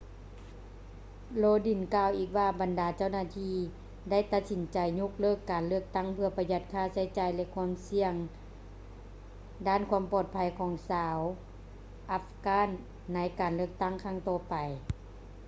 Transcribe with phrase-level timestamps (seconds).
[1.41, 3.55] lodin ກ່າວອີກວ່າບັນດາເຈົ້າໜ້າທີ່
[4.09, 8.13] ໄດ້ຕັດສິນໃຈຍົກເລີກການເລືອກຕັ້ງເພື່ອປະຢັດຄ່າໃຊ້ຈ່າຍ ແລະ ຄວາມສ່ຽງ
[9.67, 11.17] ດ້ານຄວາມປອດໄພຂອງຊາວ
[12.17, 12.73] afghans
[13.13, 14.55] ໃນການເລືອກຕັ້ງຄັ້ງຕໍ່ໄປ